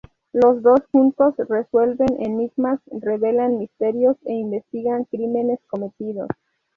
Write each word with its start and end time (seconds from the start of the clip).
Los 0.33 0.63
dos 0.63 0.79
juntos 0.91 1.35
resuelven 1.47 2.19
enigmas, 2.23 2.79
revelan 2.91 3.59
misterios 3.59 4.17
e 4.25 4.33
investigan 4.33 5.03
crímenes 5.03 5.59
cometidos. 5.67 6.27